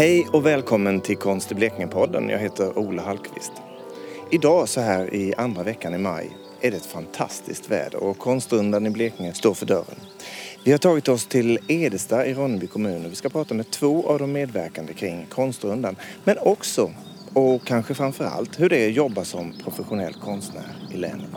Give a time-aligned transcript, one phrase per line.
[0.00, 2.30] Hej och välkommen till Konst i Blekinge-podden.
[2.30, 3.52] Jag heter Ola Hallqvist.
[4.30, 8.86] Idag så här i andra veckan i maj är det ett fantastiskt väder och Konstrundan
[8.86, 9.96] i Blekinge står för dörren.
[10.64, 14.08] Vi har tagit oss till Edesta i Ronneby kommun och vi ska prata med två
[14.08, 15.96] av de medverkande kring Konstrundan.
[16.24, 16.90] Men också,
[17.34, 21.30] och kanske framför allt, hur det är att jobba som professionell konstnär i länet.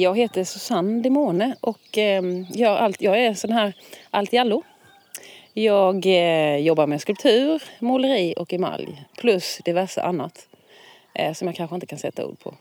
[0.00, 3.72] Jag heter Susanne Demone och ehm, gör allt, jag är sån här
[4.10, 4.62] allt i allo.
[5.52, 10.48] Jag eh, jobbar med skulptur, måleri och emalj plus diverse annat
[11.14, 12.54] eh, som jag kanske inte kan sätta ord på.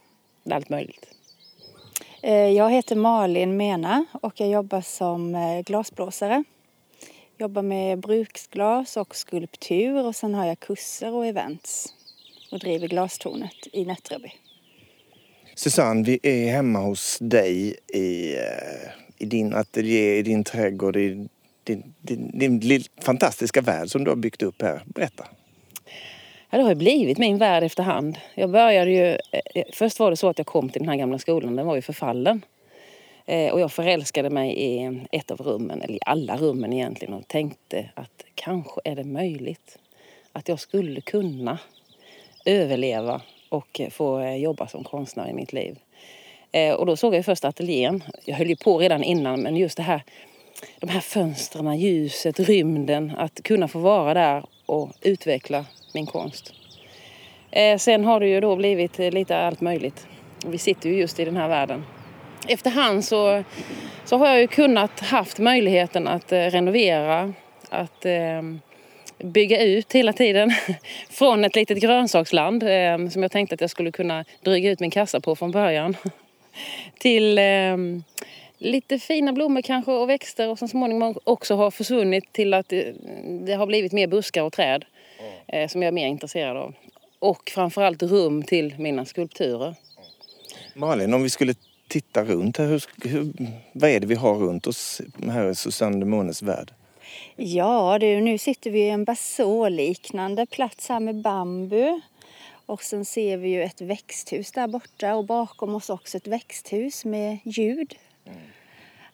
[0.43, 1.05] Det är allt möjligt.
[2.21, 6.43] Eh, jag heter Malin Mena och jag jobbar som glasblåsare.
[7.37, 11.93] Jobbar med bruksglas och skulptur och sen har jag kurser och events
[12.51, 14.33] och driver glastornet i Nättraby.
[15.55, 21.27] Susanne, vi är hemma hos dig i, eh, i din ateljé, i din trädgård, i
[21.63, 24.83] din, din, din, din fantastiska värld som du har byggt upp här.
[24.85, 25.27] Berätta.
[26.49, 28.17] Ja, det har blivit min värld efterhand.
[28.35, 30.97] Jag började ju, eh, eh, först var det så att jag kom till den här
[30.97, 32.45] gamla skolan, den var ju förfallen.
[33.25, 37.89] Och jag förälskade mig i ett av rummen, eller i alla rummen egentligen och tänkte
[37.93, 39.77] att kanske är det möjligt
[40.31, 41.59] att jag skulle kunna
[42.45, 43.21] överleva
[43.53, 45.77] och eh, få eh, jobba som konstnär i mitt liv.
[46.51, 48.03] Eh, och då såg jag först ateljén.
[48.25, 50.01] Jag höll ju på redan innan men just det här
[50.79, 53.13] de här fönstren, ljuset, rymden.
[53.17, 56.53] Att kunna få vara där och utveckla min konst.
[57.77, 60.07] Sen har det ju då blivit lite allt möjligt.
[60.45, 61.85] Vi sitter ju just i den här världen.
[62.47, 63.43] Efterhand så,
[64.05, 67.33] så har jag ju kunnat haft möjligheten att renovera,
[67.69, 68.41] att eh,
[69.23, 70.51] bygga ut hela tiden.
[71.09, 74.91] Från ett litet grönsaksland eh, som jag tänkte att jag skulle kunna dryga ut min
[74.91, 75.97] kassa på från början.
[76.99, 77.77] Till eh,
[78.57, 82.95] lite fina blommor kanske och växter och så småningom också har försvunnit till att det,
[83.45, 84.85] det har blivit mer buskar och träd
[85.47, 85.69] mm.
[85.69, 86.73] som jag är mer intresserad av.
[87.19, 89.75] Och framförallt rum till mina skulpturer.
[90.75, 91.53] Malin, om vi skulle
[91.87, 93.33] titta runt här, hur, hur,
[93.73, 95.01] vad är det vi har runt oss
[95.31, 96.71] här i Susanne de Mones värld?
[97.35, 102.01] Ja du, nu sitter vi i en basåliknande plats här med bambu.
[102.65, 107.05] Och sen ser vi ju ett växthus där borta och bakom oss också ett växthus
[107.05, 108.39] med ljud Mm.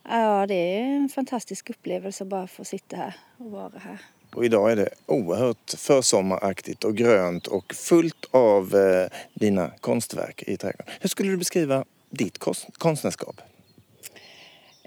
[0.10, 3.98] Ja, det är en fantastisk upplevelse att bara få sitta här och vara här.
[4.36, 10.58] Och idag är det oerhört försommaraktigt och grönt och fullt av eh, dina konstverk i
[10.58, 10.94] trädgården.
[11.00, 12.38] Hur skulle du beskriva ditt
[12.78, 13.42] konstnärskap?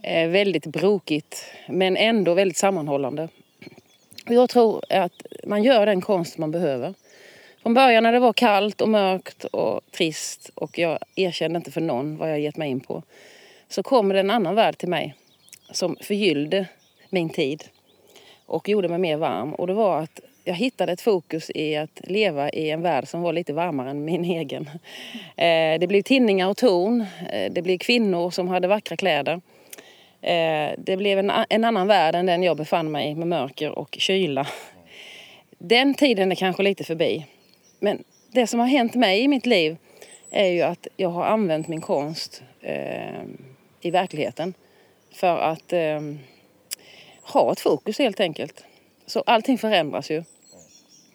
[0.03, 3.29] Eh, väldigt brokigt, men ändå väldigt sammanhållande.
[4.27, 6.95] Jag tror att man gör den konst man behöver.
[7.63, 11.81] Från början när det var kallt och mörkt och trist och jag erkände inte för
[11.81, 13.03] någon vad jag gett mig in på
[13.69, 15.15] så kom det en annan värld till mig
[15.71, 16.67] som förgyllde
[17.11, 17.65] min tid
[18.47, 19.55] och gjorde mig mer varm.
[19.55, 23.23] Och det var att jag hittade ett fokus i att leva i en värld som
[23.23, 24.71] var lite varmare än min egen.
[25.37, 27.07] Eh, det blev tinningar och torn.
[27.33, 29.41] Eh, det blev kvinnor som hade vackra kläder.
[30.23, 33.79] Eh, det blev en, en annan värld än den jag befann mig i med mörker
[33.79, 34.47] och kyla.
[35.59, 37.27] Den tiden är kanske lite förbi.
[37.81, 39.77] Men det som har hänt mig i mitt liv
[40.31, 42.43] är ju att jag har använt min konst
[43.81, 44.55] i verkligheten.
[45.13, 46.01] För att eh,
[47.23, 48.65] ha ett fokus helt enkelt.
[49.07, 50.25] Så allting förändras ju.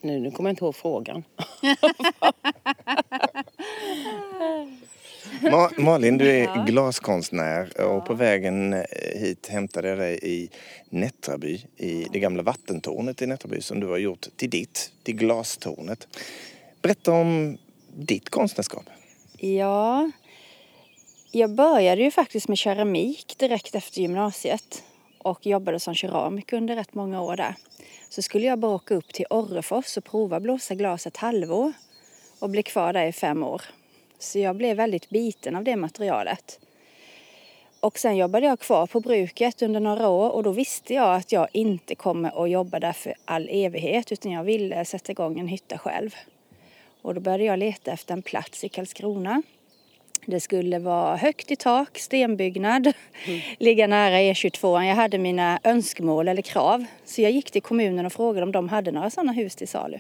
[0.02, 1.24] Nu, nu kommer jag inte ihåg frågan.
[5.78, 8.82] Malin, du är glaskonstnär och på vägen eh,
[9.16, 10.50] hit hämtade jag dig i
[10.90, 16.08] Nättraby, i det gamla vattentornet i Nättraby som du har gjort till ditt, till glastornet.
[16.82, 17.58] Berätta om
[17.96, 18.84] ditt konstnärskap.
[19.38, 20.12] Ja,
[21.32, 24.84] jag började ju faktiskt med keramik direkt efter gymnasiet
[25.18, 27.56] och jobbade som keramiker under rätt många år där.
[28.10, 31.74] Så skulle jag bara åka upp till Orrefors och prova blåsa glas ett halvår
[32.40, 33.62] och bli kvar där i fem år.
[34.20, 36.60] Så jag blev väldigt biten av det materialet.
[37.80, 41.32] Och sen jobbade jag kvar på bruket under några år och då visste jag att
[41.32, 45.48] jag inte kommer att jobba där för all evighet utan jag ville sätta igång en
[45.48, 46.16] hytta själv.
[47.02, 49.42] Och då började jag leta efter en plats i Karlskrona
[50.28, 52.94] det skulle vara högt i tak, stenbyggnad,
[53.26, 53.42] mm.
[53.60, 54.84] ligga nära E22.
[54.84, 56.86] Jag hade mina önskemål eller krav.
[57.06, 60.00] Så jag gick till kommunen och frågade om de hade några sådana hus till salu.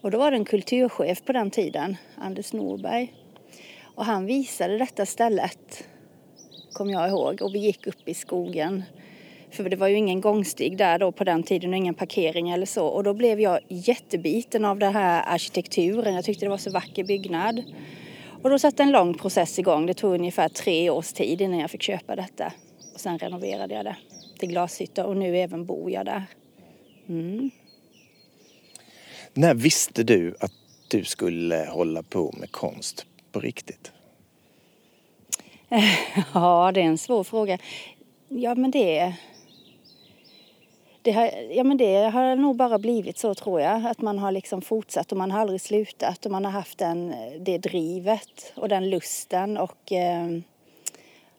[0.00, 3.12] Och då var det en kulturchef på den tiden, Anders Norberg.
[3.94, 5.88] Och han visade detta stället,
[6.72, 7.42] kom jag ihåg.
[7.42, 8.82] Och vi gick upp i skogen.
[9.50, 12.66] För det var ju ingen gångstig där då på den tiden och ingen parkering eller
[12.66, 12.86] så.
[12.86, 16.14] Och då blev jag jättebiten av den här arkitekturen.
[16.14, 17.62] Jag tyckte det var så vacker byggnad.
[18.42, 19.86] Och då satte en lång process igång.
[19.86, 22.52] Det tog ungefär tre års tid innan jag fick köpa detta.
[22.94, 23.96] Och sen renoverade jag det
[24.38, 26.22] till glashytta och nu även bor jag där.
[27.08, 27.50] Mm.
[29.34, 30.52] När visste du att
[30.88, 33.92] du skulle hålla på med konst på riktigt?
[36.34, 37.58] Ja, det är en svår fråga.
[38.28, 39.14] Ja, men det...
[41.02, 43.86] Det har, ja, men det har nog bara blivit så, tror jag.
[43.86, 46.26] Att man har liksom fortsatt och man har aldrig slutat.
[46.26, 49.56] Och man har haft den, det drivet och den lusten.
[49.56, 50.26] Och eh,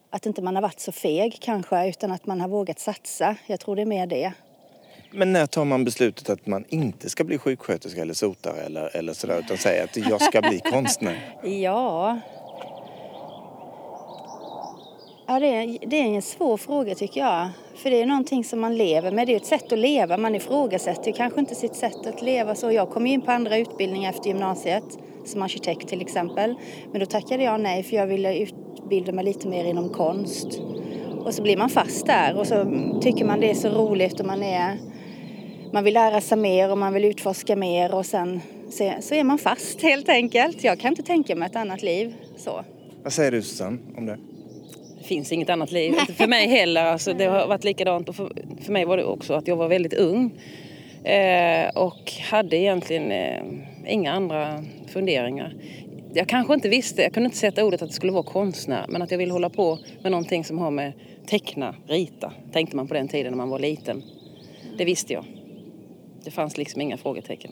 [0.10, 3.36] att inte man har varit så feg kanske, utan att man har vågat satsa.
[3.48, 4.34] Jag tror det är mer det.
[5.16, 9.14] Men när tar man beslutet att man inte ska bli sjuksköterska eller sotare eller, eller
[9.14, 11.36] sådär, utan säger att jag ska bli konstnär?
[11.44, 12.20] Ja,
[15.28, 17.50] Ja, det är, det är en svår fråga tycker jag.
[17.76, 19.28] För det är någonting som man lever med.
[19.28, 20.18] Det är ett sätt att leva.
[20.18, 22.72] Man ifrågasätter kanske inte sitt sätt att leva så.
[22.72, 24.84] Jag kom in på andra utbildningar efter gymnasiet,
[25.26, 26.56] som arkitekt till exempel.
[26.92, 30.60] Men då tackade jag nej för jag ville utbilda mig lite mer inom konst.
[31.26, 32.66] Och så blir man fast där och så
[33.02, 34.78] tycker man det är så roligt och man är
[35.76, 38.42] man vill lära sig mer och man vill utforska mer och sen
[39.00, 40.64] så är man fast helt enkelt.
[40.64, 42.64] Jag kan inte tänka mig ett annat liv så.
[43.04, 44.18] Vad säger du Susanne om det?
[45.04, 45.94] finns inget annat liv.
[46.00, 46.86] Inte för mig heller.
[46.86, 48.10] Alltså, det har varit likadant.
[48.10, 48.32] Och för,
[48.62, 50.32] för mig var det också att jag var väldigt ung.
[51.04, 53.44] Eh, och hade egentligen eh,
[53.88, 55.56] inga andra funderingar.
[56.14, 58.86] Jag kanske inte visste, jag kunde inte sätta ordet att det skulle vara konstnär.
[58.90, 60.94] Men att jag ville hålla på med någonting som har med
[61.26, 62.34] teckna, rita.
[62.52, 64.04] Tänkte man på den tiden när man var liten.
[64.78, 65.26] Det visste jag.
[66.26, 67.52] Det fanns liksom inga frågetecken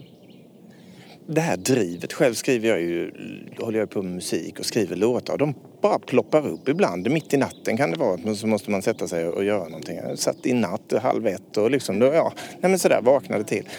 [1.27, 2.13] det här drivet.
[2.13, 3.11] Själv skriver jag ju,
[3.59, 5.37] håller jag på med musik och skriver låtar.
[5.37, 7.11] De bara ploppar upp ibland.
[7.11, 9.97] Mitt i natten kan det vara, men så måste man sätta sig och göra någonting.
[9.97, 13.69] Jag satt i natt halv ett och liksom, då, ja, nej men sådär vaknade till.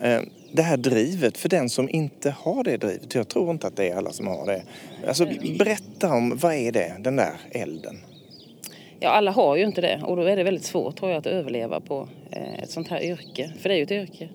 [0.00, 0.20] Eh,
[0.52, 3.88] det här drivet, för den som inte har det drivet, jag tror inte att det
[3.88, 4.62] är alla som har det.
[5.08, 5.26] Alltså
[5.58, 7.96] berätta om, vad är det, den där elden?
[9.00, 11.26] Ja, alla har ju inte det och då är det väldigt svårt tror jag att
[11.26, 13.52] överleva på eh, ett sånt här yrke.
[13.60, 14.28] För det är ju ett yrke.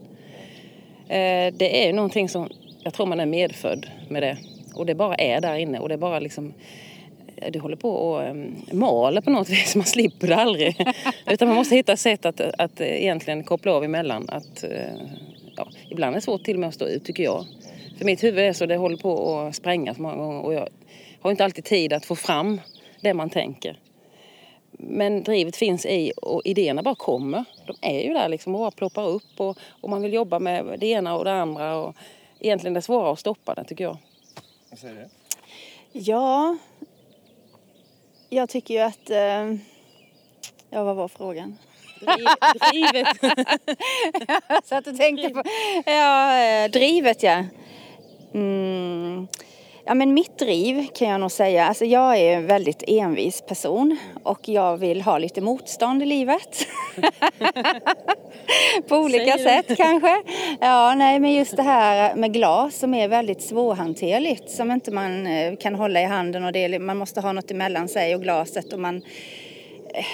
[1.10, 2.50] Eh, det är ju någonting som
[2.84, 4.38] jag tror man är medfödd med det.
[4.76, 6.54] Och det bara är där inne och det bara liksom
[7.36, 9.76] eh, det håller på och ehm, maler på något vis.
[9.76, 10.88] Man slipper det aldrig.
[11.32, 14.30] Utan man måste hitta sätt att, att egentligen koppla av emellan.
[14.30, 14.70] Att, eh,
[15.56, 17.46] ja, ibland är det svårt till och med att stå ut tycker jag.
[17.98, 20.68] För mitt huvud är så det håller på att sprängas många gånger och jag
[21.22, 22.62] har inte alltid tid att få fram
[23.02, 23.78] det man tänker.
[24.82, 27.46] Men drivet finns i och idéerna bara kommer.
[27.66, 30.80] De är ju där liksom och bara ploppar upp och, och man vill jobba med
[30.80, 31.76] det ena och det andra.
[31.76, 31.96] Och
[32.40, 33.98] egentligen det svåra att stoppa det tycker jag.
[34.70, 35.10] Vad säger du?
[36.00, 36.58] Ja,
[38.30, 39.10] jag tycker ju att...
[39.10, 39.56] Eh,
[40.70, 41.58] ja, vad var frågan?
[42.72, 43.08] Drivet.
[44.48, 45.44] jag satt och tänkte på...
[45.86, 47.44] Ja, eh, drivet ja.
[48.34, 49.28] Mm.
[49.90, 53.98] Ja, men mitt driv kan jag nog säga, alltså jag är en väldigt envis person
[54.24, 56.68] och jag vill ha lite motstånd i livet.
[58.88, 60.24] På olika sätt kanske.
[60.60, 65.28] Ja, nej, men just det här med glas som är väldigt svårhanterligt som inte man
[65.28, 68.74] eh, kan hålla i handen och det, man måste ha något emellan sig och glaset
[68.74, 68.96] och man
[69.94, 70.06] eh,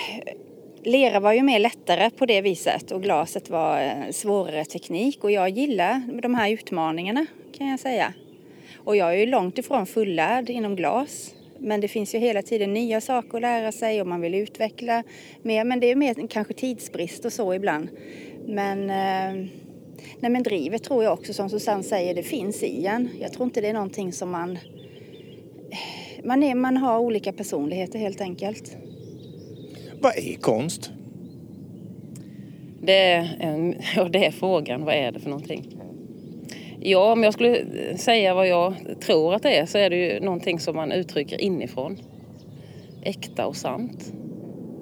[0.83, 5.31] Lera var ju mer lättare på det viset och glaset var eh, svårare teknik och
[5.31, 7.25] jag gillar de här utmaningarna
[7.58, 8.13] kan jag säga.
[8.86, 11.36] Och jag är ju långt ifrån fullärd inom glas.
[11.60, 15.04] Men det finns ju hela tiden nya saker att lära sig och man vill utveckla
[15.42, 15.63] mer.
[15.63, 17.89] Men det är mer kanske tidsbrist och så ibland.
[18.46, 19.48] Men, eh,
[20.20, 23.10] nej men drivet tror jag också som Susanne säger, det finns i en.
[23.22, 24.58] Jag tror inte det är någonting som man...
[26.24, 28.77] Man, är, man har olika personligheter helt enkelt.
[30.01, 30.92] Vad är konst?
[32.82, 35.75] Det är, en, ja, det är frågan, vad är det för någonting?
[36.88, 37.65] Ja, om jag skulle
[37.98, 41.42] säga vad jag tror att det är så är det ju någonting som man uttrycker
[41.42, 41.98] inifrån.
[43.01, 44.13] Äkta och sant.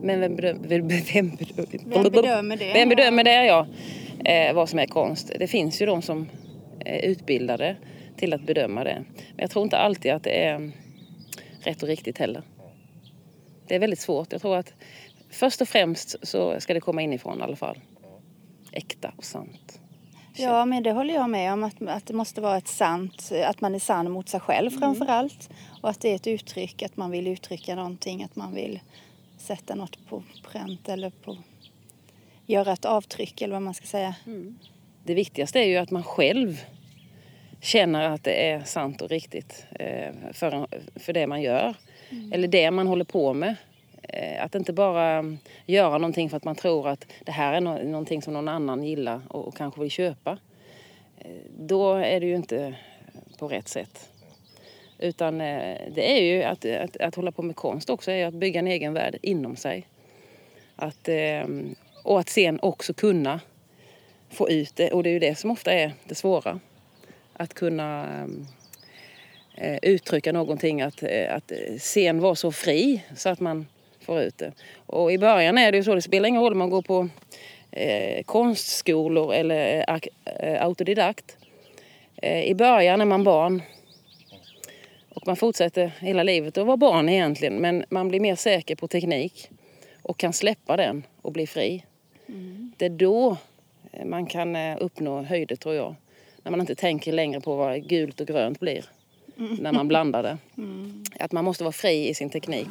[0.02, 2.74] Men vem, bedöm, vem, vem, vem bedömer det?
[2.74, 3.68] Vem bedömer det, ja.
[4.26, 5.32] Eh, vad som är konst.
[5.40, 6.30] Det finns ju de som
[6.80, 7.76] är utbildade
[8.18, 9.06] till att bedöma det.
[9.16, 10.72] Men jag tror inte alltid att det är
[11.60, 12.42] rätt och riktigt heller.
[13.68, 14.32] Det är väldigt svårt.
[14.32, 14.74] Jag tror att
[15.30, 17.80] först och främst så ska det komma inifrån i alla fall.
[18.72, 19.80] Äkta och sant.
[20.36, 21.64] Ja, men det håller jag med om.
[21.64, 24.80] Att, att det måste vara ett sant, att man är sann mot sig själv mm.
[24.80, 25.50] framför allt.
[25.82, 28.80] Och att det är ett uttryck, att man vill uttrycka någonting, att man vill
[29.38, 31.38] sätta något på pränt eller på,
[32.46, 34.16] göra ett avtryck eller vad man ska säga.
[34.26, 34.58] Mm.
[35.04, 36.62] Det viktigaste är ju att man själv
[37.62, 41.76] känner att det är sant och riktigt eh, för, för det man gör.
[42.10, 42.34] Mm.
[42.34, 43.56] Eller det man håller på med.
[44.10, 48.22] Eh, att inte bara göra någonting för att man tror att det här är någonting
[48.22, 50.38] som någon annan gillar och kanske vill köpa.
[51.20, 52.76] Eh, då är det ju inte
[53.40, 54.10] på rätt sätt.
[55.00, 58.34] Utan eh, det är ju att, att, att hålla på med konst också, är att
[58.34, 59.88] bygga en egen värld inom sig.
[60.76, 61.10] Att,
[62.04, 63.40] och att sen också kunna
[64.30, 64.92] få ut det.
[64.92, 66.60] Och det är ju det som ofta är det svåra.
[67.34, 68.08] Att kunna
[69.82, 73.66] uttrycka någonting, att, att sen vara så fri så att man
[74.04, 74.52] får ut det.
[74.86, 77.10] Och i början är det ju så, det spelar ingen roll om man går på
[77.72, 79.86] eh, konstskolor eller
[80.26, 81.38] eh, autodidakt.
[82.16, 83.62] Eh, I början är man barn
[85.10, 88.88] och man fortsätter hela livet att vara barn egentligen men man blir mer säker på
[88.88, 89.50] teknik
[90.02, 91.84] och kan släppa den och bli fri.
[92.28, 92.74] Mm.
[92.78, 93.38] Det är då
[93.92, 95.96] eh, man kan eh, uppnå höjder tror jag.
[96.44, 98.86] När man inte tänker längre på vad gult och grönt blir
[99.38, 99.56] mm.
[99.56, 100.38] när man blandar det.
[100.58, 101.04] Mm.
[101.20, 102.70] Att man måste vara fri i sin teknik.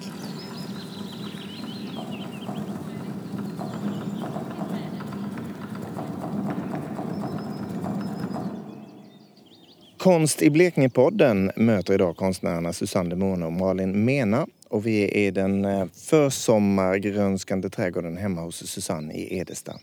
[10.02, 14.46] Konst i Blekinge-podden möter idag konstnärerna Susanne de Mone och Malin Mena.
[14.68, 19.78] Och vi är i den eh, försommargrönskande trädgården hemma hos Susanne i Edesta.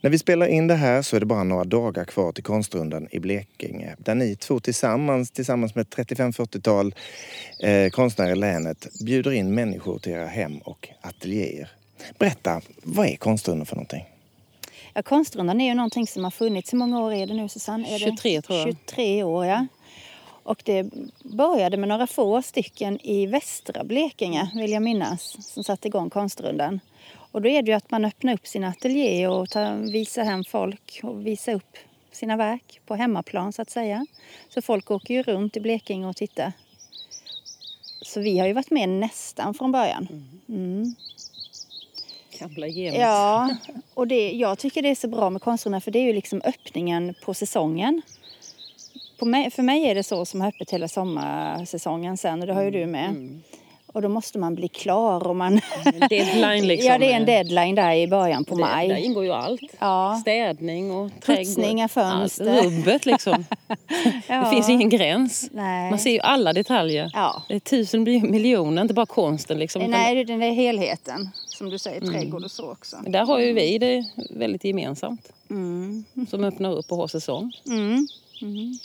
[0.00, 3.08] När vi spelar in det här så är det bara några dagar kvar till konstrundan
[3.10, 6.94] i Blekinge där ni två tillsammans, tillsammans med 35-40-tal
[7.62, 11.70] eh, konstnärer i länet bjuder in människor till era hem och ateljéer.
[12.18, 14.17] Berätta, vad är konstrundan för någonting?
[14.94, 16.72] Ja, konstrundan är ju någonting som har funnits.
[16.72, 17.94] Hur många år är det nu Susanne?
[17.94, 18.66] Är 23 tror jag.
[18.68, 19.66] 23 år ja.
[20.42, 20.86] Och det
[21.22, 26.80] började med några få stycken i västra Blekinge vill jag minnas som satte igång konstrundan.
[27.32, 30.44] Och då är det ju att man öppnar upp sin ateljé och tar, visar hem
[30.44, 31.76] folk och visar upp
[32.12, 34.06] sina verk på hemmaplan så att säga.
[34.48, 36.52] Så folk åker ju runt i Blekinge och tittar.
[38.02, 40.08] Så vi har ju varit med nästan från början.
[40.48, 40.94] Mm.
[42.38, 43.00] Gamla genet.
[43.00, 43.56] Ja,
[43.94, 46.42] och det, jag tycker det är så bra med konstnärerna för det är ju liksom
[46.44, 48.02] öppningen på säsongen.
[49.18, 52.54] På mig, för mig är det så som har öppet hela sommarsäsongen sen och det
[52.54, 53.10] har ju du med.
[53.10, 53.42] Mm.
[53.98, 55.60] Och då måste man bli klar och man...
[56.10, 56.88] Deadline liksom.
[56.88, 58.88] ja, det är en deadline där i början på det, maj.
[58.88, 59.60] Där ingår ju allt.
[59.78, 60.18] Ja.
[60.20, 61.46] Städning och trädgård.
[61.46, 62.56] Putsning av fönster.
[62.56, 63.44] Allt, rubbet liksom.
[64.28, 64.44] ja.
[64.44, 65.48] Det finns ingen gräns.
[65.52, 65.90] Nej.
[65.90, 67.10] Man ser ju alla detaljer.
[67.14, 67.42] Ja.
[67.48, 69.82] Det är tusen miljoner, inte bara konsten liksom.
[69.82, 71.30] Nej, det är helheten.
[71.46, 72.96] Som du säger, trädgård och så också.
[73.06, 75.32] Där har ju vi det väldigt gemensamt.
[75.50, 76.04] Mm.
[76.30, 77.52] Som öppnar upp och har säsong.
[77.66, 78.08] Mm.
[78.42, 78.78] Mm.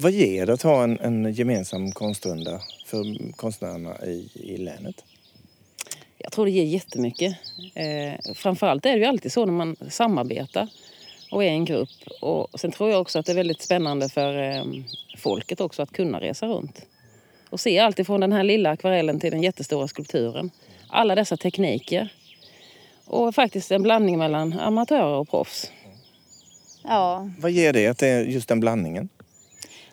[0.00, 5.04] Vad ger det att ha en, en gemensam konstrunda för konstnärerna i, i länet?
[6.18, 7.36] Jag tror det ger jättemycket.
[7.74, 10.68] Eh, framförallt är det ju alltid så när man samarbetar
[11.30, 11.88] och är en grupp.
[12.20, 14.64] Och sen tror jag också att det är väldigt spännande för eh,
[15.16, 16.86] folket också att kunna resa runt.
[17.50, 20.50] Och se allt ifrån den här lilla akvarellen till den jättestora skulpturen.
[20.88, 22.12] Alla dessa tekniker.
[23.04, 25.72] Och faktiskt en blandning mellan amatörer och proffs.
[26.84, 27.30] Ja.
[27.38, 29.08] Vad ger det att det är just den blandningen?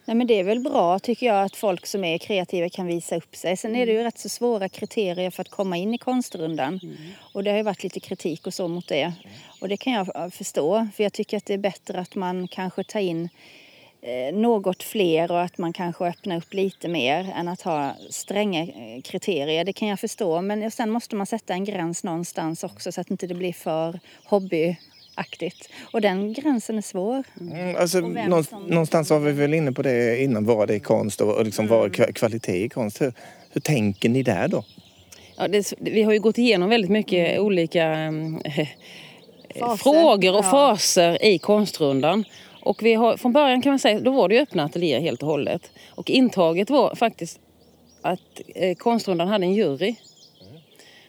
[0.07, 3.15] Nej, men det är väl bra tycker jag att folk som är kreativa kan visa
[3.15, 3.57] upp sig.
[3.57, 6.79] Sen är det ju rätt så svåra kriterier för att komma in i konstrundan.
[6.83, 6.95] Mm.
[7.33, 9.13] Och det har ju varit lite kritik och så mot det.
[9.61, 10.87] Och det kan jag förstå.
[10.95, 13.29] För jag tycker att det är bättre att man kanske tar in
[14.01, 18.61] eh, något fler och att man kanske öppnar upp lite mer än att ha stränga
[18.61, 19.65] eh, kriterier.
[19.65, 20.41] Det kan jag förstå.
[20.41, 23.99] Men sen måste man sätta en gräns någonstans också så att inte det blir för
[24.25, 24.75] hobby
[25.15, 25.69] aktigt.
[25.91, 27.23] Och den gränsen är svår.
[27.41, 27.99] Mm, alltså,
[28.67, 31.79] någonstans var vi väl inne på det innan, vad det är konst och liksom mm.
[31.79, 33.01] vad kvalitet i konst.
[33.01, 33.13] Hur,
[33.51, 34.63] hur tänker ni där då?
[35.37, 37.45] Ja, det, vi har ju gått igenom väldigt mycket mm.
[37.45, 37.91] olika
[39.49, 40.51] äh, frågor och ja.
[40.51, 42.23] faser i konstrundan.
[42.61, 45.23] Och vi har, från början kan man säga, då var det ju öppna ateljéer helt
[45.23, 45.71] och hållet.
[45.89, 47.39] Och intaget var faktiskt
[48.01, 49.95] att eh, konstrundan hade en jury.
[50.41, 50.61] Mm.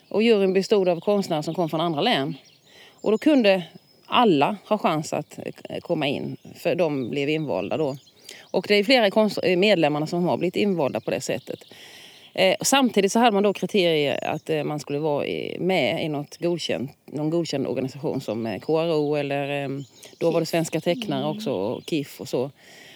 [0.09, 2.35] Och juryn bestod av konstnärer som kom från andra län.
[3.01, 3.63] Och då kunde
[4.07, 7.97] alla har chans att eh, komma in, för de blev invalda då.
[8.41, 11.61] Och det är flera eh, medlemmarna som har blivit invalda på det sättet.
[12.35, 15.27] Eh, samtidigt så hade man då kriterier att eh, man skulle vara
[15.59, 19.69] med i något godkänt, någon godkänd organisation som KRO eller
[20.19, 22.51] då var det Svenska tecknare också och KIF och så.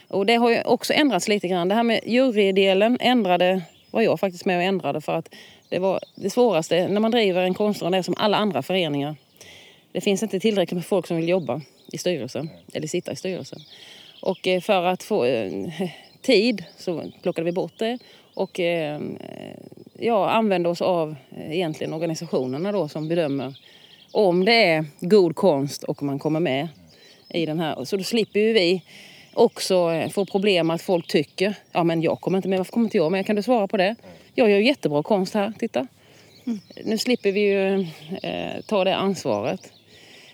[0.09, 1.69] Och det har ju också ändrats lite grann.
[1.69, 5.35] Det här med jurydelen ändrade, var jag faktiskt med och ändrade för att
[5.69, 9.17] det var det svåraste när man driver en konstnär, det är som alla andra föreningar
[9.93, 11.61] det finns inte tillräckligt med folk som vill jobba
[11.93, 13.59] i styrelsen eller sitta i styrelsen.
[14.23, 15.53] Och eh, för att få eh,
[16.23, 17.99] tid så plockade vi bort det
[18.35, 19.01] och eh,
[19.99, 23.55] ja, använde oss av egentligen organisationerna då som bedömer
[24.13, 26.69] om det är god konst och man kommer med
[27.29, 27.85] i den här.
[27.85, 28.83] Så då slipper ju vi
[29.35, 32.97] också få problem att folk tycker ja men jag kommer inte med, varför kommer inte
[32.97, 33.27] jag med?
[33.27, 33.97] Kan du svara på det?
[34.35, 35.87] Jag gör jättebra konst här, titta.
[36.47, 36.61] Mm.
[36.85, 37.87] Nu slipper vi ju
[38.23, 39.73] eh, ta det ansvaret.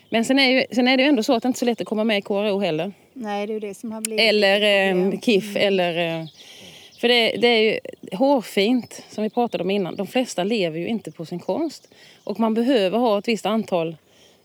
[0.09, 1.65] Men sen är, ju, sen är det ju ändå så att det inte är så
[1.65, 2.93] lätt att komma med i KRO heller.
[3.13, 5.67] Nej, det är det som har blivit Eller eh, KIF mm.
[5.67, 6.19] eller...
[6.21, 6.25] Eh,
[6.99, 7.79] För det, det är ju
[8.17, 9.95] hårfint, som vi pratade om innan.
[9.95, 11.87] De flesta lever ju inte på sin konst.
[12.23, 13.95] Och man behöver ha ett visst antal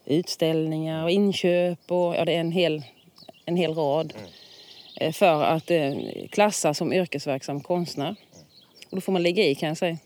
[0.04, 2.82] utställningar och inköp och ja, det är en hel,
[3.44, 4.12] en hel rad.
[5.00, 5.92] eh, För att eh,
[6.30, 8.16] klassa som yrkesverksam konstnär.
[8.90, 9.98] Och då får man lägga i kan jag säga.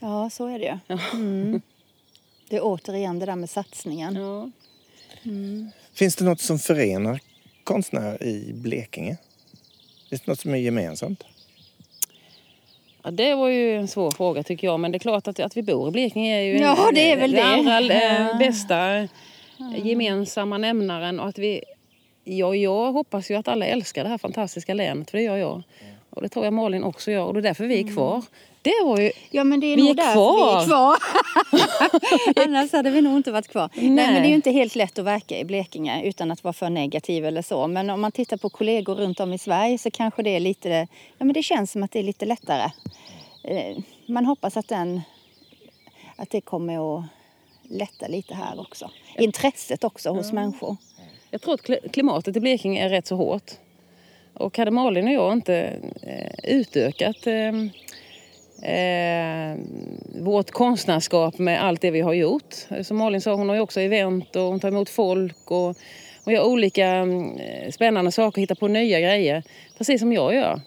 [0.00, 0.98] Ja, så är det ju.
[1.12, 1.60] Mm.
[2.48, 4.14] Det är återigen det där med satsningen.
[4.16, 4.50] Ja.
[5.94, 7.20] Finns det något som förenar
[7.64, 9.16] konstnärer i Blekinge?
[10.10, 11.24] Finns det något som är gemensamt?
[13.02, 14.80] Ja, det var ju en svår fråga tycker jag.
[14.80, 17.16] Men det är klart att, att vi bor i Blekinge är ju Ja, det är
[17.16, 17.42] väl det.
[17.44, 18.34] allra eh, Ja.
[18.38, 19.08] bästa
[19.84, 21.20] gemensamma nämnaren.
[21.20, 21.62] Och att vi,
[22.24, 25.62] ja, jag hoppas ju att alla älskar det här fantastiska länet, för det gör jag.
[26.16, 27.24] Och det tror jag Malin också gör.
[27.24, 28.22] Och det är därför vi är kvar.
[28.62, 29.10] Det var ju...
[29.30, 30.56] Ja, men det är Vi nog är därför kvar.
[30.58, 30.96] vi är kvar.
[32.44, 33.70] Annars hade vi nog inte varit kvar.
[33.74, 33.90] Nej.
[33.90, 34.06] Nej.
[34.12, 36.70] men det är ju inte helt lätt att verka i Blekinge utan att vara för
[36.70, 37.66] negativ eller så.
[37.66, 40.68] Men om man tittar på kollegor runt om i Sverige så kanske det är lite,
[41.18, 42.70] ja men det känns som att det är lite lättare.
[43.44, 45.00] Eh, Man hoppas att den,
[46.16, 47.04] att det kommer att
[47.70, 48.90] lätta lite här också.
[49.18, 50.76] Intresset också hos människor.
[51.30, 53.50] Jag tror att kli- klimatet i Blekinge är rätt så hårt.
[54.34, 55.56] Och hade Malin och jag inte
[56.02, 57.52] eh, utökat eh,
[58.72, 59.56] eh,
[60.20, 62.54] vårt konstnärskap med allt det vi har gjort.
[62.82, 65.68] Som Malin sa, hon har ju också event och hon tar emot folk och,
[66.24, 69.42] och gör olika mm, eh, spännande saker, hittar på nya grejer.
[69.78, 70.60] Precis som jag gör.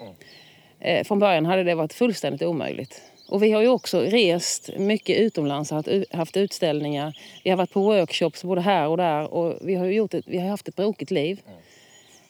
[0.79, 3.01] Eh, från början hade det varit fullständigt omöjligt.
[3.29, 5.71] Och vi har ju också rest mycket utomlands
[6.11, 7.17] haft, utställningar.
[7.43, 10.39] Vi har varit på workshops både här och där och vi har, gjort ett, vi
[10.39, 11.41] har haft ett brokigt liv.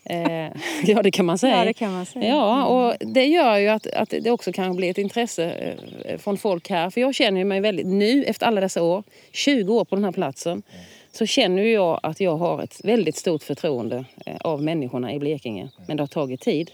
[0.10, 0.52] Eh,
[0.84, 1.58] ja, det kan man säga.
[1.58, 2.28] Ja, det kan man säga.
[2.28, 6.38] Ja, och det gör ju att, att det också kan bli ett intresse eh, från
[6.38, 6.90] folk här.
[6.90, 10.12] För jag känner mig väldigt, nu efter alla dessa år, 20 år på den här
[10.12, 10.64] platsen,
[11.12, 15.70] så känner jag att jag har ett väldigt stort förtroende eh, av människorna i Blekinge.
[15.88, 16.72] Men det har tagit tid.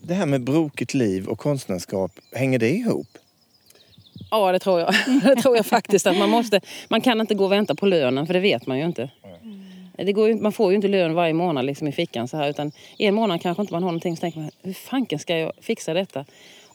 [0.00, 3.18] Det här med brokigt liv och konstnärskap, hänger det ihop?
[4.30, 4.94] Ja, det tror jag.
[5.22, 6.06] Det tror jag faktiskt.
[6.06, 8.78] att Man, måste, man kan inte gå och vänta på lönen, för det vet man
[8.78, 9.10] ju inte.
[10.04, 12.48] Det går ju, man får ju inte lön varje månad liksom i fickan så här,
[12.50, 15.52] utan en månad kanske inte man har någonting så tänker man, hur fanken ska jag
[15.60, 16.24] fixa detta?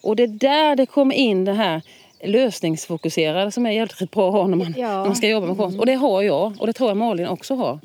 [0.00, 1.82] Och det är där det kommer in det här
[2.24, 4.88] lösningsfokuserade som är jävligt bra att ha när man, Ja.
[4.88, 5.78] när man ska jobba med konst.
[5.78, 7.78] Och det har jag och det tror jag Malin också har.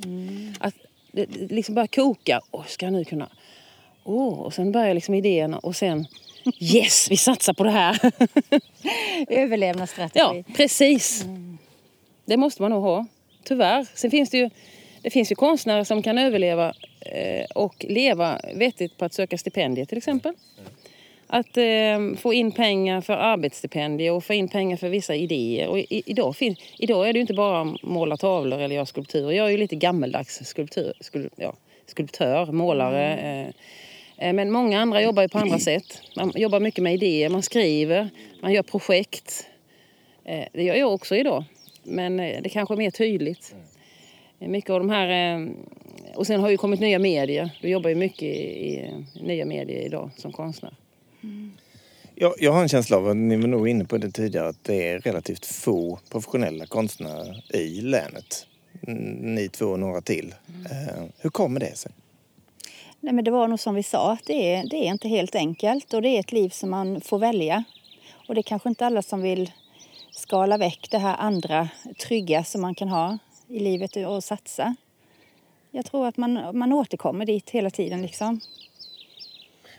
[0.59, 0.73] Att
[1.11, 2.41] det, det liksom börjar koka.
[2.51, 3.29] Åh, ska jag nu kunna...
[4.03, 6.07] Åh, och sen börjar liksom idéerna och sen
[6.59, 7.99] yes, vi satsar på det här.
[9.27, 10.19] Överlevnadsstrategi.
[10.19, 11.25] Ja, precis.
[12.25, 13.05] Det måste man nog ha.
[13.43, 13.85] Tyvärr.
[13.95, 14.49] Sen finns det ju,
[15.01, 19.85] det finns ju konstnärer som kan överleva eh, och leva vettigt på att söka stipendier
[19.85, 20.33] till exempel.
[21.27, 25.67] Att eh, få in pengar för arbetsstipendier och få in pengar för vissa idéer.
[25.67, 28.85] Och i, idag, finns, idag är det ju inte bara att måla tavlor eller göra
[28.85, 29.31] skulpturer.
[29.31, 31.53] Jag är ju lite gammeldags skulptur, skul, ja,
[31.85, 33.17] skulptör, målare.
[33.17, 36.01] Eh, eh, men många andra jobbar ju på andra sätt.
[36.15, 38.09] Man jobbar mycket med idéer, man skriver,
[38.41, 39.47] man gör projekt.
[40.25, 41.43] Eh, Det gör jag också idag.
[41.83, 43.55] Men eh, det kanske är mer tydligt.
[44.39, 45.37] Mycket av de här...
[45.39, 45.47] eh,
[46.15, 47.49] Och sen har ju kommit nya medier.
[47.61, 50.75] Du jobbar ju mycket i, i nya medier idag som konstnär.
[52.15, 54.63] Jag, jag har en känsla av, att ni var nog inne på det tidigare, att
[54.63, 58.45] det är relativt få professionella konstnärer i länet.
[58.87, 60.35] Mm, Ni två och några till.
[60.71, 61.91] Eh, hur kommer det sig?
[62.99, 65.35] Nej, men det var nog som vi sa, att det är, det är inte helt
[65.35, 67.63] enkelt och det är ett liv som man får välja.
[68.27, 69.51] Och det är kanske inte alla som vill
[70.11, 71.69] skala väck det här andra
[72.07, 73.17] trygga som man kan ha
[73.49, 74.75] i livet och satsa.
[75.71, 78.39] Jag tror att man, man återkommer dit hela tiden liksom.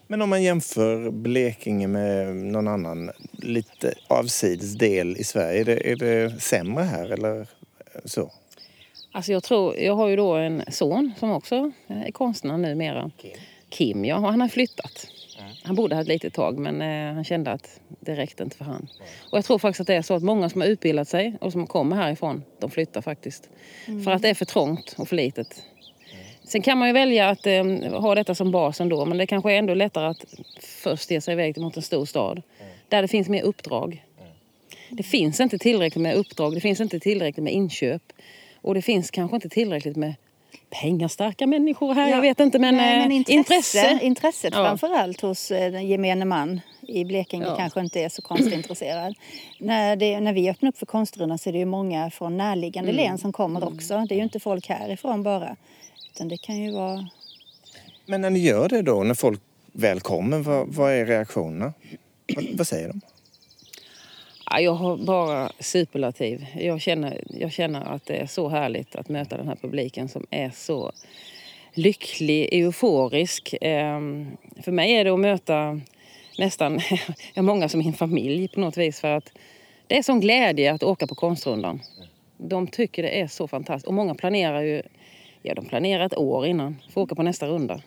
[0.07, 5.91] Men om man jämför Blekinge med någon annan lite avsides del i Sverige, är det,
[5.91, 7.47] är det sämre här eller
[8.05, 8.33] så?
[9.13, 13.11] Alltså jag, tror, jag har ju då en son som också är konstnär numera.
[13.69, 14.17] Kim, ja.
[14.17, 15.07] Och han har flyttat.
[15.63, 18.65] Han bodde här ett litet tag men eh, han kände att det räckte inte för
[18.65, 18.89] han.
[19.31, 21.53] Och jag tror faktiskt att det är så att många som har utbildat sig och
[21.53, 23.51] som kommer härifrån, de flyttar faktiskt.
[24.05, 25.63] För att det är för trångt och för litet.
[26.45, 29.53] Sen kan man ju välja att eh, ha detta som basen då men det kanske
[29.53, 30.25] är ändå lättare att
[30.61, 32.43] först ge sig iväg mot en stor stad.
[32.89, 34.05] Där det finns mer uppdrag.
[34.91, 38.03] Det finns inte tillräckligt med uppdrag, det finns inte tillräckligt med inköp.
[38.63, 40.15] Och det finns kanske inte tillräckligt med
[40.71, 42.11] pengastarka människor här.
[42.11, 43.99] Jag vet inte men, Nej, men eh, intresse, intresse.
[44.03, 44.65] Intresset Ja.
[44.65, 47.57] framför allt hos eh, den gemene man i Blekinge Ja.
[47.57, 49.15] kanske inte är så konstintresserad.
[49.59, 52.91] när, det, när vi öppnar upp för konstrundan så är det ju många från närliggande
[52.91, 53.05] Mm.
[53.05, 54.05] län som kommer också.
[54.09, 55.57] Det är ju inte folk härifrån bara.
[56.15, 57.09] Utan det kan ju vara...
[58.07, 59.41] Men när ni gör det då, när folk
[59.73, 61.73] väl kommer, vad, vad är reaktionerna?
[62.37, 63.01] Vad, vad säger de?
[64.53, 66.47] Ja, jag har bara superlativ.
[66.59, 70.27] Jag känner, jag känner att det är så härligt att möta den här publiken som
[70.31, 70.93] är så
[71.75, 73.55] lycklig, euforisk.
[73.61, 75.81] Ehm, För mig är det att möta
[76.39, 76.81] nästan
[77.35, 79.01] ja, många som min familj på något vis.
[79.01, 79.33] För att
[79.87, 81.81] det är sån glädje att åka på konstrundan.
[82.37, 83.87] De tycker det är så fantastiskt.
[83.87, 84.83] Och många planerar ju
[85.43, 87.81] ja, de planerar ett år innan för att åka på nästa runda.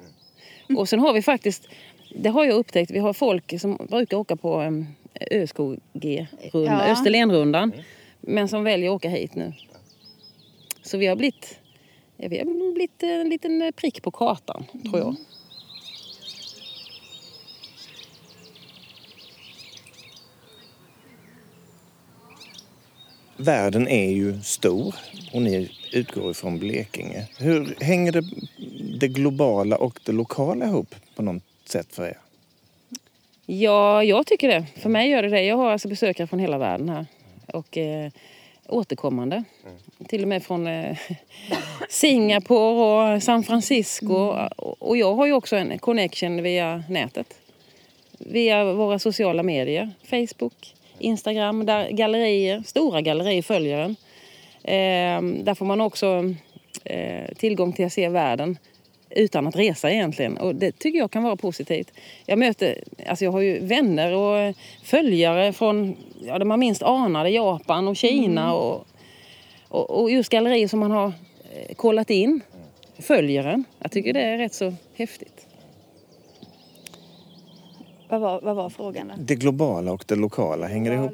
[0.78, 1.68] Och sen har vi faktiskt,
[2.16, 4.62] det har jag upptäckt, vi har folk som brukar åka på
[5.94, 6.92] G-rundan, Ja.
[6.92, 7.72] Österlenrundan.
[8.22, 9.54] Men som väljer att åka hit nu.
[10.84, 11.60] Så vi har blivit,
[12.18, 15.16] ja, vi har blivit en liten prick på kartan, tror jag.
[23.38, 24.96] Världen är ju stor
[25.34, 27.28] och ni utgår ifrån Blekinge.
[27.38, 28.24] Hur hänger det,
[29.00, 32.18] det globala och det lokala ihop på något sätt för er?
[33.60, 34.66] Ja, jag tycker det.
[34.82, 35.42] För mig gör det det.
[35.44, 37.06] Jag har alltså besökare från hela världen här.
[37.54, 38.12] Och eh,
[38.68, 39.44] återkommande.
[40.08, 40.98] Till och med från eh,
[41.90, 44.14] Singapore och San Francisco.
[44.56, 47.34] Och- Och jag har ju också en connection via nätet.
[48.18, 49.90] Via våra sociala medier.
[50.04, 53.96] Facebook, Instagram, där gallerier, stora gallerier följer en.
[54.64, 56.34] Eh, där får man också
[56.84, 58.58] eh, tillgång till att se världen
[59.16, 60.38] utan att resa egentligen.
[60.38, 61.92] Och det tycker jag kan vara positivt.
[62.26, 67.30] Jag möter, alltså jag har ju vänner och följare från, ja det man minst anade,
[67.30, 68.88] Japan och Kina och,
[69.68, 72.42] och, och just gallerier som man har eh, kollat in
[73.00, 73.64] följer en.
[73.80, 75.48] Jag tycker det är rätt så häftigt.
[78.10, 79.14] Vad var, vad var frågan då?
[79.18, 81.12] Det globala och det lokala, hänger det ihop?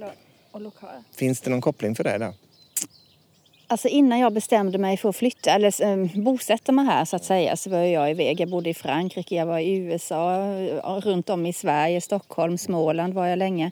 [1.15, 2.33] Finns det någon koppling för det där?
[3.71, 7.23] Alltså innan jag bestämde mig för att flytta, eller äh, bosätta mig här så att
[7.23, 8.39] säga, så var jag iväg.
[8.39, 10.43] Jag bodde i Frankrike, jag var i USA,
[11.03, 13.71] runt om i Sverige, Stockholm, Småland var jag länge.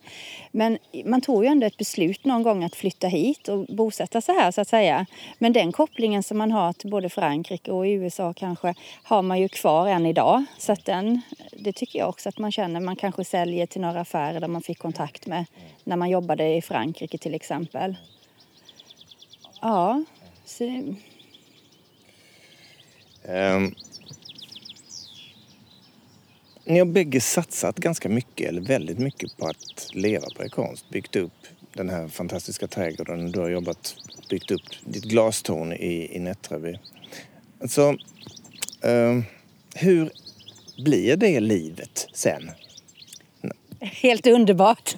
[0.52, 4.36] Men man tog ju ändå ett beslut någon gång att flytta hit och bosätta sig
[4.36, 5.06] här så att säga.
[5.40, 9.50] Men den kopplingen som man har till både Frankrike och USA kanske har man ju
[9.50, 10.46] kvar än idag.
[10.58, 12.80] Så att den, det tycker jag också att man känner.
[12.80, 15.46] Man kanske säljer till några affärer där man fick kontakt med
[15.84, 17.96] när man jobbade i Frankrike till exempel.
[19.62, 20.04] Ja,
[20.46, 20.94] så,
[23.28, 23.76] Ehm,
[26.66, 30.90] ni har bägge satsat ganska mycket, eller väldigt mycket, på att leva på er konst.
[30.90, 33.32] Byggt upp den här fantastiska trädgården.
[33.32, 33.96] Du har jobbat,
[34.30, 36.80] byggt upp ditt glastorn i, i Nättraby.
[37.62, 37.96] Alltså,
[38.82, 39.26] um,
[39.76, 40.12] hur
[40.84, 42.52] blir det livet sen?
[43.80, 44.96] Helt underbart.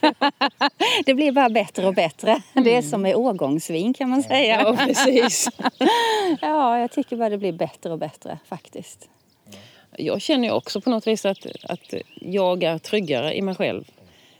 [1.06, 2.42] det blir bara bättre och bättre.
[2.54, 4.62] Det är som med årgångsvin kan man säga.
[4.62, 5.50] Ja, precis.
[6.42, 9.10] Ja, jag tycker bara det blir bättre och bättre faktiskt.
[9.98, 13.84] Jag känner ju också på något vis att, att jag är tryggare i mig själv.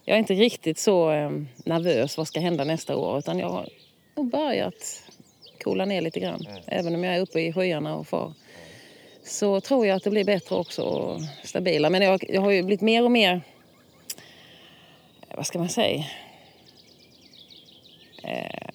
[0.06, 1.32] Jag är inte riktigt så eh,
[1.66, 3.70] nervös vad ska hända nästa år utan jag har
[4.24, 5.04] börjat
[5.64, 6.46] coola ner lite grann.
[6.66, 8.34] Även om jag är uppe i skyarna och far.
[9.24, 11.90] Så tror jag att det blir bättre också och stabila.
[11.90, 13.42] Men jag, jag har ju blivit mer och mer,
[15.36, 16.06] vad ska man säga,
[18.24, 18.70] eh,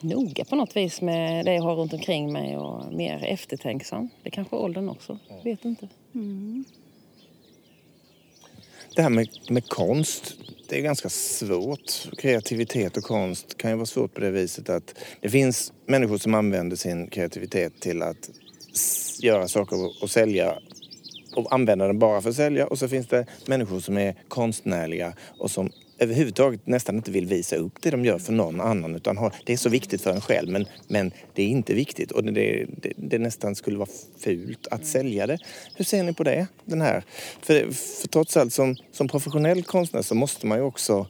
[0.00, 4.08] noga på något vis med det jag har runt omkring mig och mer eftertänksam.
[4.22, 5.88] Det kanske är åldern också, vet inte.
[8.94, 10.34] Det här med, med konst,
[10.68, 12.08] det är ganska svårt.
[12.18, 16.34] Kreativitet och konst kan ju vara svårt på det viset att det finns människor som
[16.34, 18.30] använder sin kreativitet till att
[19.22, 20.58] göra saker och sälja
[21.36, 22.66] och använda den bara för att sälja.
[22.66, 27.56] Och så finns det människor som är konstnärliga och som överhuvudtaget nästan inte vill visa
[27.56, 30.20] upp det de gör för någon annan utan har, det är så viktigt för en
[30.20, 33.88] själv men, men det är inte viktigt och det, det, det nästan skulle vara
[34.18, 35.38] fult att sälja det.
[35.74, 36.46] Hur ser ni på det?
[36.64, 37.02] Den här?
[37.42, 41.06] För, för trots allt som, som professionell konstnär så måste man ju också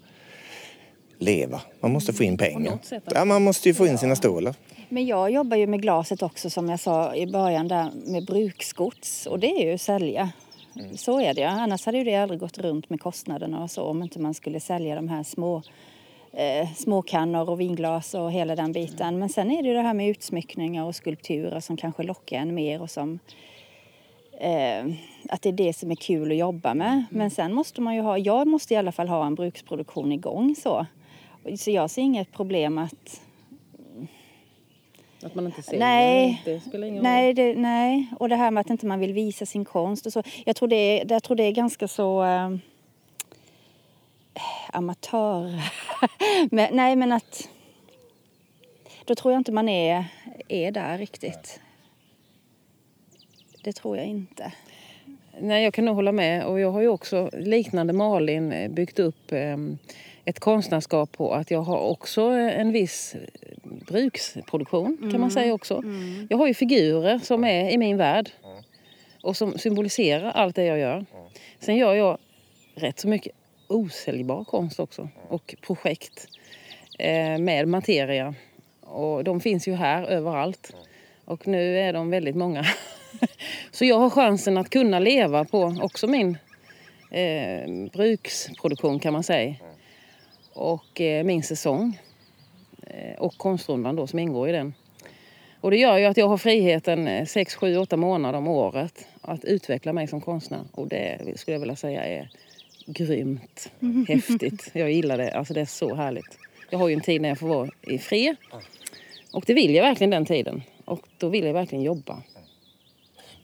[1.18, 1.61] leva.
[1.80, 2.78] Man måste få in pengar.
[3.14, 4.54] Ja, man måste ju få in sina stålar.
[4.92, 9.26] Men jag jobbar ju med glaset också som jag sa i början där med bruksgods
[9.26, 10.31] och det är ju att sälja.
[10.96, 11.44] Så är det.
[11.44, 14.61] Annars hade ju det aldrig gått runt med kostnaderna och så om inte man skulle
[14.61, 15.62] sälja de här små
[16.33, 19.18] eh, småkannor och vinglas och hela den biten.
[19.18, 22.55] Men sen är det ju det här med utsmyckningar och skulpturer som kanske lockar en
[22.55, 23.18] mer och som
[24.40, 24.87] eh,
[25.29, 27.05] att det är det som är kul att jobba med.
[27.11, 30.55] Men sen måste man ju ha, jag måste i alla fall ha en bruksproduktion igång
[30.55, 30.87] så.
[31.59, 33.20] Så jag ser inget problem att
[35.22, 36.42] Att man inte ser Nej.
[36.44, 37.02] det spelar ingen.
[37.02, 40.12] Nej, det, nej, och det här med att inte man vill visa sin konst och
[40.12, 40.22] så.
[40.44, 42.56] Jag tror det är, jag tror det är ganska så eh,
[44.72, 45.62] amatör.
[46.50, 47.48] men, nej, men att
[49.04, 50.04] då tror jag inte man är,
[50.48, 51.61] är där riktigt.
[53.64, 54.52] Det tror jag inte.
[55.40, 56.46] Nej, jag kan nog hålla med.
[56.46, 59.56] Och jag har ju också, liknande Malin, eh, byggt upp eh,
[60.24, 63.16] ett konstnärskap på att jag har också en viss
[63.62, 65.83] bruksproduktion, kan man säga också.
[66.28, 68.30] Jag har ju figurer som är i min värld
[69.22, 71.06] och som symboliserar allt det jag gör.
[71.61, 72.18] Sen gör jag
[72.74, 73.33] rätt så mycket
[73.68, 76.28] osäljbar konst också och projekt
[76.98, 78.35] eh, med materia.
[78.80, 80.74] Och de finns ju här överallt.
[81.24, 82.64] Och nu är de väldigt många.
[83.70, 86.38] Så jag har chansen att kunna leva på också min
[87.11, 89.54] eh, bruksproduktion kan man säga.
[90.53, 91.99] Och eh, min säsong.
[92.87, 94.75] Eh, och konstrundan då som ingår i den.
[95.61, 99.45] Och det gör ju att jag har friheten 6, 7, 8 månader om året att
[99.45, 100.61] utveckla mig som konstnär.
[100.73, 102.31] Och det skulle jag vilja säga är
[102.87, 103.71] grymt
[104.09, 104.71] häftigt.
[104.73, 105.31] Jag gillar det.
[105.31, 106.39] Alltså det är så härligt.
[106.71, 108.37] Jag har ju en tid när jag får vara i fred.
[109.33, 110.63] Och det vill jag verkligen den tiden.
[110.85, 112.23] Och då vill jag verkligen jobba.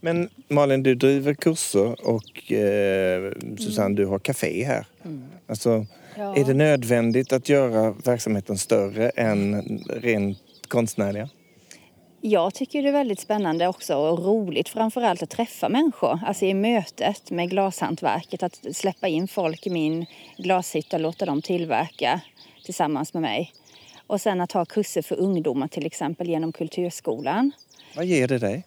[0.01, 4.87] Men Malin, du driver kurser och eh, Susanne, du har café här.
[5.05, 5.25] Mm.
[5.47, 5.87] Alltså,
[6.19, 6.37] ja.
[6.37, 11.29] Är det nödvändigt att göra verksamheten större än rent konstnärliga?
[12.21, 16.21] Jag tycker det är väldigt spännande också och roligt framförallt att träffa människor.
[16.27, 21.43] Alltså i mötet med glashantverket, att släppa in folk i min glashytta och låta dem
[21.43, 22.21] tillverka
[22.65, 23.53] tillsammans med mig.
[24.07, 27.53] Och sen att ha kurser för ungdomar till exempel genom Kulturskolan.
[27.97, 28.65] Vad ger det dig?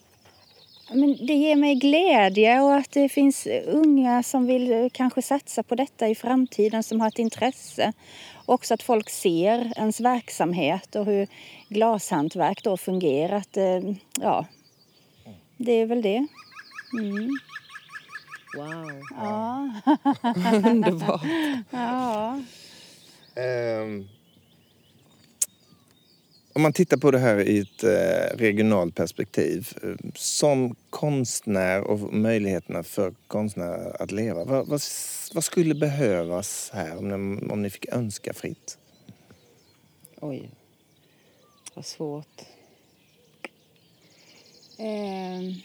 [0.91, 5.63] Men det ger mig glädje och att det finns unga som vill eh, kanske satsa
[5.63, 7.93] på detta i framtiden, som har ett intresse.
[8.45, 11.28] Också att folk ser ens verksamhet och hur
[11.67, 13.38] glashantverk då fungerar.
[13.38, 13.80] Att, eh,
[14.21, 14.45] ja,
[15.58, 16.28] det är väl det.
[16.99, 17.30] Mm.
[18.58, 19.02] Wow.
[19.12, 19.71] Ja.
[20.69, 21.21] Underbart.
[21.71, 22.41] ja.
[23.36, 24.10] Um,
[26.59, 29.69] om man tittar på det här i ett eh, regionalt perspektiv.
[29.83, 34.43] Eh, som konstnär och möjligheterna för konstnärer att leva.
[34.43, 34.81] Vad, vad,
[35.33, 38.77] vad skulle behövas här om ni, om ni fick önska fritt?
[40.19, 40.51] Oj,
[41.73, 42.41] vad svårt.
[44.77, 45.55] Eh,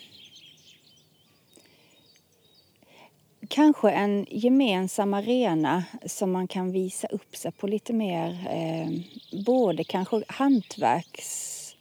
[3.49, 8.49] kanske en gemensam arena som man kan visa upp sig på lite mer.
[8.51, 8.91] Eh,
[9.47, 11.77] både kanske hantverks,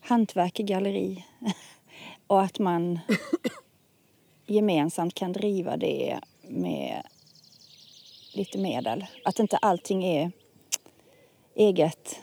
[0.00, 1.24] hantverk i galleri
[2.26, 2.98] och att man
[4.46, 7.02] gemensamt kan driva det med
[8.34, 9.06] lite medel.
[9.24, 10.32] Att inte allting är
[11.54, 12.20] eget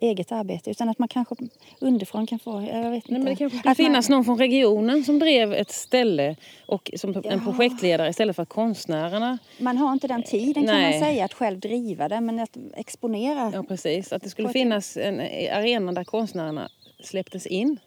[0.00, 1.34] eget arbete utan att man kanske
[1.78, 3.12] underifrån kan få, jag vet inte.
[3.12, 4.16] Nej, men det kanske kan finnas man...
[4.16, 7.30] någon från regionen som drev ett ställe och som ja.
[7.30, 9.38] en projektledare istället för konstnärerna.
[9.58, 10.74] Man har inte den tiden Nej.
[10.74, 13.50] kan man säga att själv driva det men att exponera.
[13.54, 15.20] Ja precis, att det skulle finnas en
[15.52, 17.78] arena där konstnärerna släpptes in.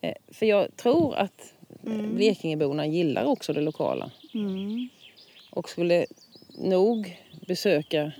[0.00, 1.54] Eh, för jag tror att
[1.86, 2.14] mm.
[2.14, 4.10] Blekingeborna gillar också det lokala.
[4.34, 4.88] Mm.
[5.50, 6.06] Och skulle
[6.58, 8.12] nog besöka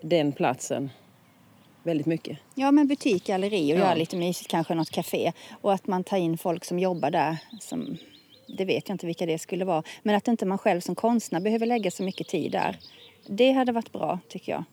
[0.00, 0.90] den platsen
[1.86, 2.38] väldigt mycket.
[2.54, 3.80] Ja, men butik, galleri och ja.
[3.80, 5.32] göra lite mysigt, kanske något café.
[5.60, 7.36] Och att man tar in folk som jobbar där.
[7.60, 7.96] Som,
[8.46, 9.82] det vet jag inte vilka det skulle vara.
[10.02, 12.78] Men att inte man själv som konstnär behöver lägga så mycket tid där.
[13.26, 14.64] Det hade varit bra, tycker jag.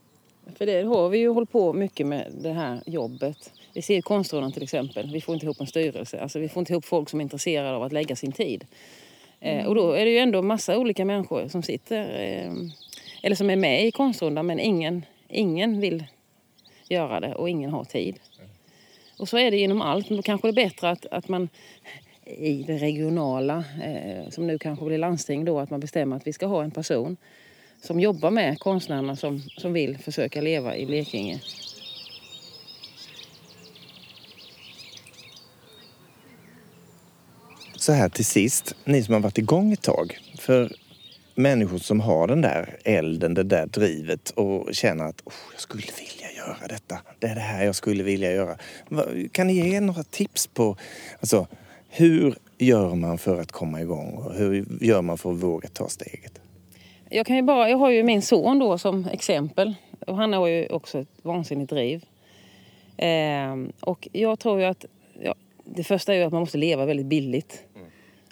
[0.58, 3.54] För det har vi ju hållit på mycket med det här jobbet.
[3.74, 5.12] Vi ser Konstråden till exempel.
[5.12, 6.22] Vi får inte ihop en styrelse.
[6.22, 8.66] Alltså vi får inte ihop folk som är intresserade av att lägga sin tid.
[9.40, 9.68] Eh, mm.
[9.68, 12.54] och då är det ju ändå massa olika människor som sitter eh,
[13.22, 16.04] eller som är med i Konstrundan men ingen, ingen vill
[16.90, 18.20] göra det och ingen har tid.
[19.18, 20.10] Och så är det inom allt.
[20.10, 21.50] Men då kanske det är bättre att, att man
[22.26, 26.34] i det regionala, eh, som nu kanske blir landsting, då, att man bestämmer att vi
[26.34, 27.18] ska ha en person
[27.82, 31.42] som jobbar med konstnärerna som, som vill försöka leva i Blekinge.
[37.76, 40.18] Så här till sist, ni som har varit igång ett tag.
[40.40, 40.72] För
[41.36, 45.84] människor som har den där elden, det där drivet och känner att oh, jag skulle
[45.84, 46.98] vilja göra detta.
[47.20, 48.58] Det är det här jag skulle vilja göra.
[49.32, 50.78] Kan ni ge några tips på
[51.20, 51.48] alltså,
[51.90, 55.90] hur gör man för att komma igång och hur gör man för att våga ta
[55.90, 56.42] steget?
[57.10, 59.76] Jag, kan ju bara, jag har ju min son då som exempel
[60.08, 62.06] och han har ju också ett vansinnigt driv.
[62.98, 64.86] Eh, och jag tror ju att
[65.22, 67.64] ja, det första är ju att man måste leva väldigt billigt.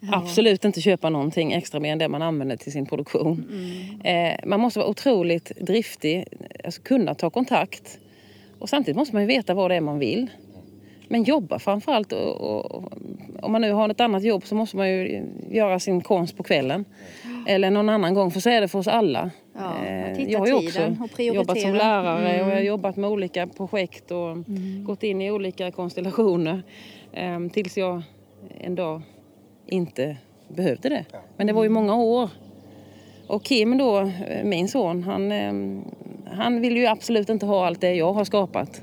[0.04, 0.14] Mm.
[0.14, 3.46] Absolut inte köpa någonting extra mer än det man använder till sin produktion.
[3.52, 4.34] Mm.
[4.34, 6.26] Eh, man måste vara otroligt driftig,
[6.64, 8.00] alltså kunna ta kontakt.
[8.62, 10.30] Och samtidigt måste man ju veta vad det är man vill.
[11.08, 12.12] Men jobba framförallt.
[12.14, 12.94] Och, och,
[13.42, 16.44] om man nu har ett annat jobb så måste man ju göra sin konst på
[16.44, 16.86] kvällen.
[17.48, 19.32] Eller någon annan gång, för så är det för oss alla.
[19.54, 20.82] Ja, eh, jag har ju också
[21.18, 22.46] jobbat som lärare mm.
[22.46, 24.84] och jag har jobbat med olika projekt och mm.
[24.84, 26.64] gått in i olika konstellationer.
[27.18, 28.04] Um, tills jag
[28.60, 29.02] en dag
[29.66, 31.06] inte behövde det.
[31.38, 32.30] Men det var ju många år.
[33.32, 34.12] Och Kim då,
[34.44, 35.84] min son, han, ehm,
[36.32, 38.82] han vill ju absolut inte ha allt det jag har skapat.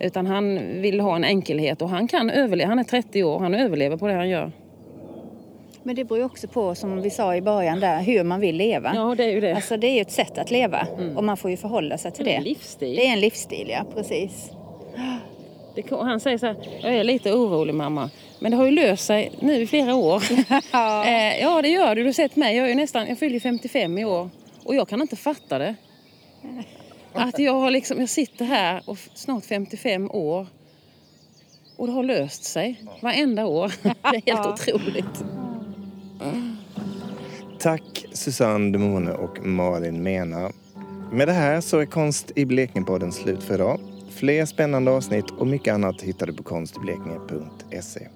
[0.00, 2.68] Utan han vill ha en enkelhet och han kan överleva.
[2.68, 4.52] Han är 30 år, han överlever på det han gör.
[5.82, 8.56] Men det beror ju också på, som vi sa i början där, hur man vill
[8.56, 8.92] leva.
[8.94, 9.54] Ja, det är ju det.
[9.54, 12.24] Alltså det är ju ett sätt att leva och man får ju förhålla sig till
[12.24, 12.38] det är det.
[12.38, 12.96] en livsstil.
[12.96, 14.50] Det är en livsstil, ja precis.
[15.74, 18.10] Det, han säger så här, jag är lite orolig mamma.
[18.38, 20.22] Men det har ju löst sig nu i flera år.
[20.72, 21.04] Ja.
[21.04, 22.00] eh, ja, det gör det.
[22.00, 22.56] Du har sett mig.
[22.56, 24.30] Jag, är ju nästan, jag fyller ju 55 i år.
[24.64, 25.74] Och jag kan inte fatta det.
[27.12, 30.46] Att jag, har liksom, jag sitter här och snart 55 år.
[31.76, 33.72] Och det har löst sig varenda år.
[33.82, 35.24] Det är helt otroligt.
[37.58, 40.52] Tack Susanne Demone och Malin Mena.
[41.12, 43.80] Med det här så är Konst i Blekinge-podden slut för idag.
[44.14, 48.08] Fler spännande avsnitt och mycket annat hittar du på konstiblekinge.se.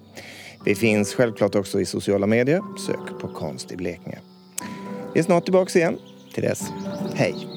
[0.65, 2.61] Vi finns självklart också i sociala medier.
[2.87, 4.19] Sök på Konst i Blekinge.
[5.13, 5.97] Vi är snart tillbaka igen.
[6.33, 6.63] Till dess,
[7.13, 7.56] hej!